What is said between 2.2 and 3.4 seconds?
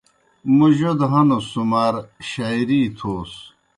شاعری تھوس۔